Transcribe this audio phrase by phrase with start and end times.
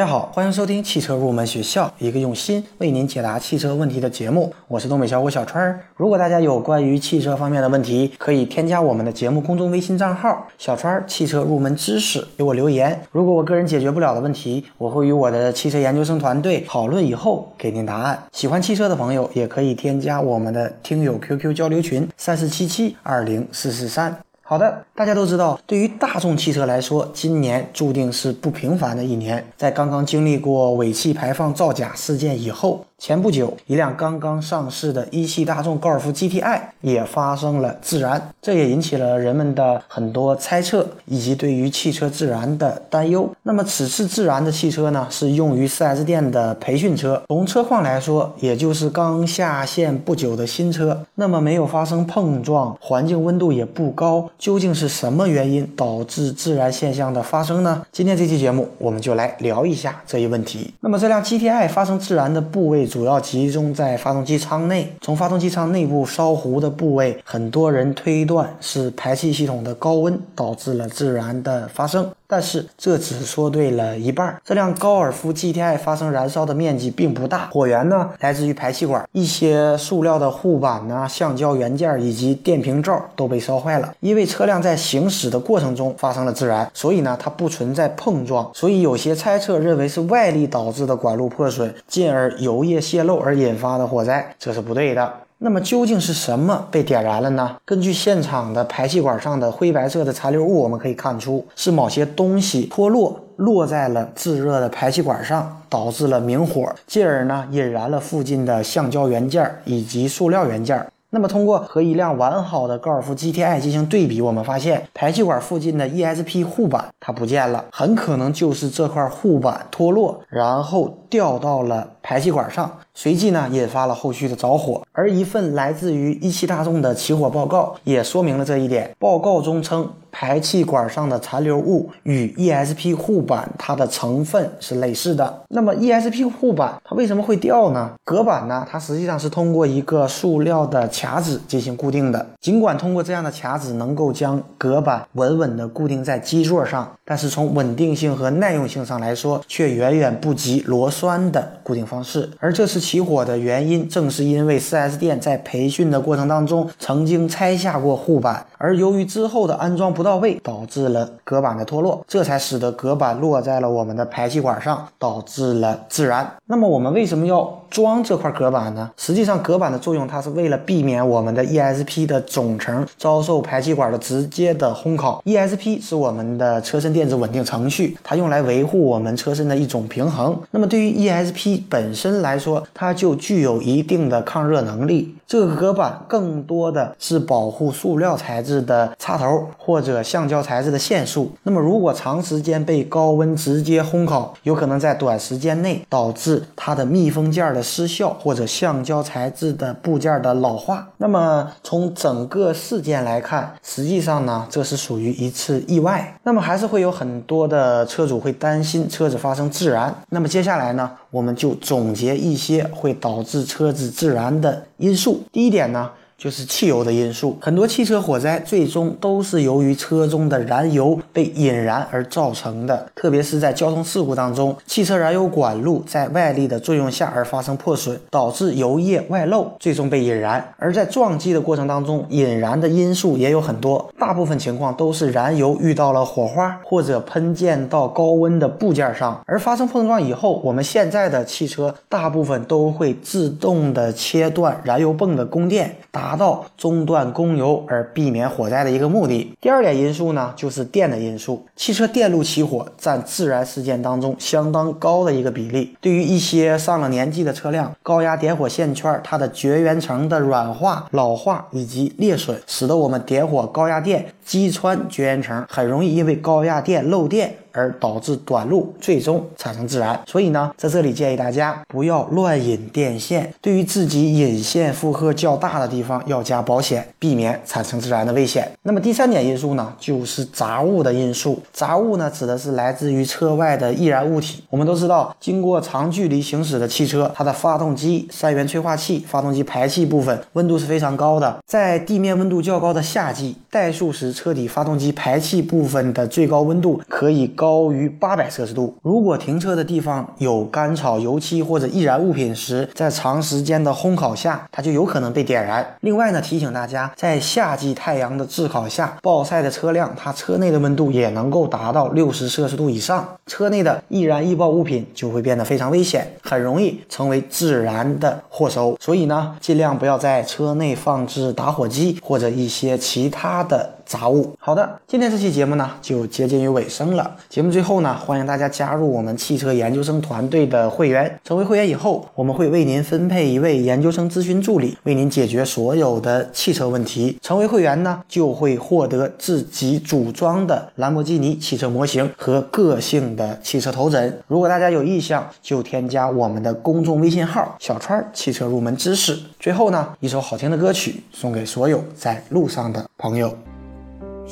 [0.00, 4.50] 大家好，欢迎收听汽车入门学校，一个用心为您解答汽车问题的节目。
[4.66, 5.78] 我是东北小伙小川儿。
[5.94, 12.98] 如果大家有关于汽车方面的问题，可以添加我们的节目公众微信账号“小川儿汽车入门知识”，给我留言。
[13.12, 18.18] 如果我个人解决不了的问题，我会与我的汽车研究生团队讨论以后给您答案。
[18.32, 24.16] 喜欢汽车的朋友也可以添加我们的听友 QQ 交流群：三四七七二零四四三。
[24.50, 29.46] 好的，大家都知道，对于大众汽车来说，今年注定是不平凡的一年。
[29.56, 32.84] 在刚刚经历过尾气排放造假事件以后。
[33.00, 43.34] 前不久，一辆刚刚上市的一汽大众高尔夫 GTI 也发生了自燃，这也引起了人们的很多猜测以及对于汽车自燃的担忧。
[43.42, 47.22] 那么，此次自燃的汽车呢，是用于 4S 店的培训车。
[47.28, 51.06] 从车况来说，也就是刚下线不久的新车。
[51.14, 57.82] 那么，没有发生碰撞，环境温度也不高，究竟是什么原因导致自燃现象的发生呢？
[57.90, 60.74] 今天这期节目，我们就来聊一下这一问题。
[60.80, 62.89] 那么，这辆 GTI 发生自燃的部位。
[62.90, 72.10] 主要集中在发动机舱内，从发动机舱内部烧糊的部位，很多人推断是排气系统的高温导致了自燃的发生。
[72.30, 74.40] 但是这只说对了一半。
[74.44, 83.92] 这辆高尔夫 GTI 发生燃烧的面积并不大，火源呢来自于排气管，一些塑料的护板呐、橡胶元件以及电瓶罩都被烧坏了。
[83.98, 95.12] 因为车辆在行驶的过程中发生了自燃，所以呢它不存在碰撞，所以有些猜测认为是外力导致的管路破损，进而油液泄漏而引发的火灾，这是不对的。
[95.42, 97.56] 那么究竟是什么被点燃了呢？
[97.64, 110.86] 根据现场的排气管上的灰白色的残留物，我们可以看出是某些东西脱落，落在了炙热的排气管上，导致了明火，进而呢引燃了附近的橡胶元件以及塑料元件。
[111.12, 124.82] 那么，通过和一辆完好的高尔夫 GTI 进行对比，我们发现排气管附近的 ESP 护板它不见了，很可能就是这块护板脱落，然后掉到了排气管上，随即呢引发了后续的着火。
[124.92, 128.94] 而一份来自于一汽大众的起火报告也说明了这一点。
[128.98, 129.90] 报告中称。
[130.12, 135.44] 排气管上的残留物与 ESP 护板它的成分是类似的。
[135.50, 137.92] 那么 ESP 护板它为什么会掉呢？
[138.04, 138.66] 隔板呢？
[138.68, 142.26] 它实际上是通过一个塑料的卡子进行固定的。
[142.40, 152.30] 尽管通过这样的卡子能够将隔板稳稳地固定在基座上，但是从稳定性和耐用性上来说，却远远不及螺栓的固定方式。
[152.38, 159.90] 而这次起火的原因，正是因为 4S 店在培训的过程当中曾经拆下过护板，而由于之后的安装。
[159.90, 166.30] 不到位，导致了隔板的脱落，这才使得隔板落在了我们的排气管上，导致了自燃。
[166.46, 168.90] 那么我们为什么要装这块隔板呢？
[168.96, 175.22] 实际上，隔板的作用，它是为了避免我们的 ESP 的总成遭受排气管的直接的烘烤。
[175.24, 180.36] ESP 是我们的车身电子稳定程序，它用来维护我们车身的一种平衡。
[180.50, 185.16] 那么对于 ESP 本本身来说，它就具有一定的抗热能力。
[185.26, 191.32] 这个隔板更多的是保护塑料材质的插头或者橡胶材质的线束。
[191.44, 200.86] 那么，如果长时间被高温直接烘烤，有可能在短时间内导致它的密封件的失效或者橡胶材质的部件的老化。
[200.98, 206.18] 那么，从整个事件来看，实际上呢，这是属于一次意外。
[206.24, 209.94] 那么，还是会有很多的车主会担心车子发生自燃。
[210.10, 215.22] 那么，接下来呢，我们就总结一些会导致车子自燃的因素。
[215.30, 215.88] 第一点呢。
[216.20, 222.86] 就是汽油的因素，很多汽车火灾最终都是由于车中的燃油被引燃而造成的。
[222.94, 230.46] 特别是在交通事故当中，汽车燃油管路在外力的作用下而发生破损，导致油液外漏，最终被引燃。
[230.58, 245.74] 而在撞击的过程当中，引燃的因素也有很多，大部分情况都是燃油遇到了火花或者喷溅到高温的部件上，而发生碰撞以后，我们现在的汽车大部分都会自动的切断燃油泵的供电。
[245.92, 249.32] 打达到中断供油而避免火灾的一个目的。
[249.40, 251.46] 第二点因素呢，就是电的因素。
[251.54, 255.76] 汽车电路起火占自燃事件当中相当高的一个比例。
[255.80, 267.36] 对于一些上了年纪的车辆，高压点火线圈它的绝缘层的软化、老化以及裂损，使得我们点火高压电击穿绝缘层，很容易因为高压电漏电。
[267.52, 270.00] 而导致短路，最终产生自燃。
[270.06, 273.32] 所以呢，在这里建议大家不要乱引电线。
[273.40, 278.50] 对于自己引线负荷较大的地方，要加保险，避免产生自燃的危险。
[278.62, 281.42] 那么第三点因素呢，就是杂物的因素。
[281.52, 284.44] 杂物呢，指的是来自于车外的易燃物体。
[284.50, 291.38] 我们都知道，经过长距离行驶的汽车，它的发动机三元催化器、发动机排气部分温度是非常高的。
[291.46, 297.30] 在地面温度较高的夏季，怠速时车底发动机排气部分的最高温度可以。
[297.40, 298.76] 高于八百摄氏度。
[298.82, 305.66] 如果停车的地方有干草、油漆或者易燃物品时，在长时间的烘烤下，它就有可能被点燃。
[305.80, 318.76] 另外呢，提醒大家，在夏季太阳的炙烤下，暴晒的车辆，它车内的温度也能够达到六十摄氏度以上，车内的易燃易爆物品就会变得非常危险，很容易成为自燃的祸首。
[318.78, 323.76] 所以呢，尽量不要在车内放置打火机或者一些其他的。
[323.90, 324.32] 杂物。
[324.38, 327.16] 好的，今天这期节目呢就接近于尾声了。
[327.28, 331.18] 节目最后呢，欢迎大家加入我们汽车研究生团队的会员。
[331.24, 337.18] 成为会员以后，我们会为您分配一位研究生咨询助理，为您解决所有的汽车问题。
[337.20, 344.22] 成为会员呢，就会获得自己组装的兰博基尼汽车模型和个性的汽车头枕。
[344.28, 349.18] 如果大家有意向，就添加我们的公众微信号“小川汽车入门知识”。
[349.40, 353.34] 最后呢，一首好听的歌曲送给所有在路上的朋友。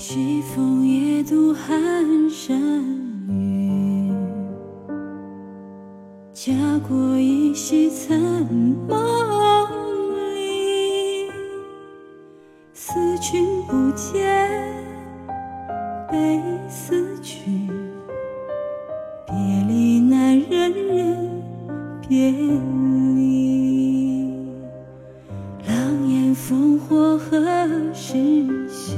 [0.01, 1.75] 西风夜渡寒
[2.31, 2.57] 山
[3.29, 4.13] 雨，
[6.33, 6.55] 家
[6.89, 8.17] 国依稀残
[8.89, 8.97] 梦
[10.37, 11.29] 里。
[12.73, 14.25] 思君不见，
[16.09, 17.69] 悲思君。
[19.27, 19.35] 别
[19.67, 21.43] 离难忍忍
[22.09, 22.31] 别
[23.17, 24.33] 离，
[25.67, 27.37] 狼烟烽火何
[27.93, 28.15] 时
[28.69, 28.97] 休？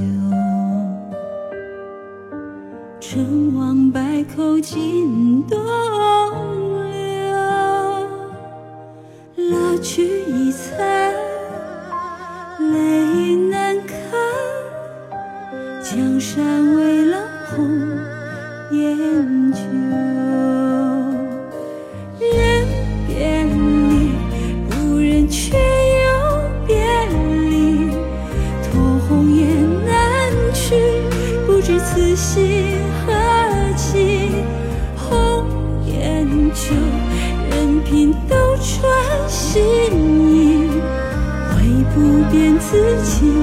[3.13, 5.59] 成王败寇尽东
[6.93, 7.35] 流，
[9.35, 11.13] 老去已残，
[12.71, 13.97] 泪难干。
[15.83, 17.17] 江山未老
[17.49, 17.67] 红
[18.71, 19.30] 颜
[42.41, 43.40] 骗自己。